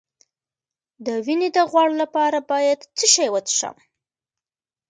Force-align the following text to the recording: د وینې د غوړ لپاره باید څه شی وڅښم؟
د 1.05 1.07
وینې 1.25 1.49
د 1.57 1.57
غوړ 1.71 1.89
لپاره 2.01 2.37
باید 2.51 2.79
څه 2.97 3.05
شی 3.13 3.27
وڅښم؟ 3.33 3.75